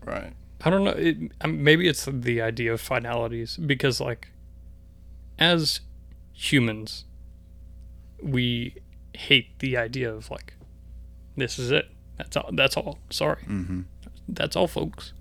[0.10, 0.34] Right.
[0.62, 0.92] I don't know.
[0.92, 4.30] It, um, maybe it's the idea of finalities because, like,
[5.38, 5.82] as
[6.34, 7.06] humans,
[8.22, 8.76] we
[9.14, 10.56] hate the idea of like,
[11.38, 11.90] this is it.
[12.18, 12.50] That's all.
[12.52, 13.00] That's all.
[13.10, 13.42] Sorry.
[13.44, 13.82] mm-hmm.
[14.28, 15.14] That's all, folks.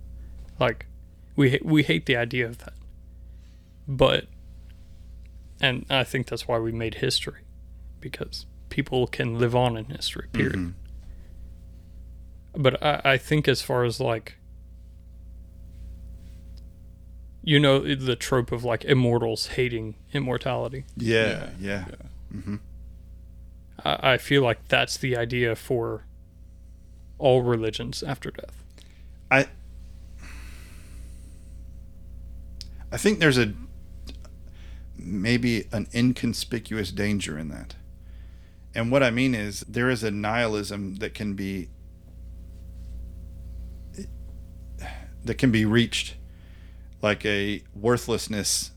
[0.59, 0.87] Like,
[1.37, 2.75] we we hate the idea of that.
[3.87, 4.27] But,
[5.61, 7.43] and I think that's why we made history,
[8.01, 10.29] because people can live on in history.
[10.33, 10.55] Period.
[10.57, 10.73] Mhm.
[12.57, 14.35] But I, I think as far as like
[17.43, 20.85] you know the trope of like immortals hating immortality.
[20.97, 21.85] yeah yeah,
[23.85, 26.05] I, I feel like that's the idea for
[27.19, 28.65] all religions after death.
[29.31, 29.47] I
[32.91, 33.53] I think there's a
[34.97, 37.75] maybe an inconspicuous danger in that.
[38.75, 41.69] And what I mean is there is a nihilism that can be
[45.25, 46.15] that can be reached
[47.03, 48.71] like a worthlessness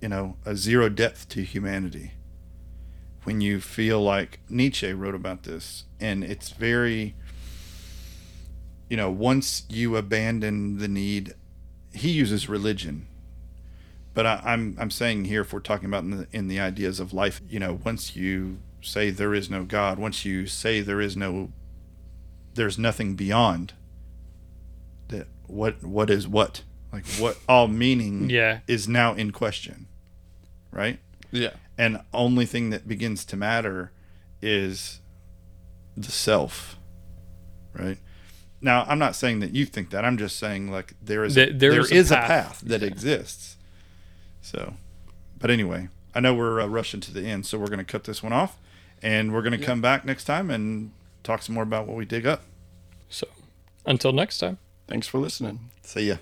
[0.00, 2.12] you know, a zero depth to humanity.
[3.24, 7.14] When you feel like Nietzsche wrote about this and it's very
[8.88, 11.34] you know, once you abandon the need,
[11.96, 13.06] he uses religion.
[14.14, 17.00] But I, I'm I'm saying here, if we're talking about in the in the ideas
[17.00, 21.00] of life, you know, once you say there is no God, once you say there
[21.00, 21.50] is no,
[22.54, 23.74] there's nothing beyond.
[25.08, 28.60] That what what is what like what all meaning Yeah.
[28.66, 29.86] is now in question,
[30.70, 30.98] right?
[31.30, 31.50] Yeah.
[31.76, 33.92] and only thing that begins to matter
[34.40, 35.00] is
[35.96, 36.78] the self,
[37.74, 37.98] right?
[38.60, 40.04] Now, I'm not saying that you think that.
[40.04, 42.28] I'm just saying like there is There- there there is is, a a path.
[42.28, 43.56] path, that exists.
[44.40, 44.74] So,
[45.38, 48.04] but anyway, I know we're uh, rushing to the end, so we're going to cut
[48.04, 48.56] this one off,
[49.02, 50.92] and we're going to come back next time and
[51.22, 52.42] talk some more about what we dig up.
[53.10, 53.26] So
[53.84, 54.58] until next time.
[54.88, 55.70] Thanks for listening.
[55.82, 56.16] See ya.